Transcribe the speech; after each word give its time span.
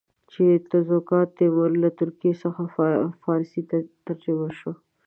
چې 0.31 0.45
تزوکات 0.71 1.27
تیموري 1.39 1.77
له 1.85 1.89
ترکي 1.99 2.31
څخه 2.43 2.61
فارسي 3.23 3.61
ته 3.69 3.77
ترجمه 4.05 4.49
شوی. 4.59 4.75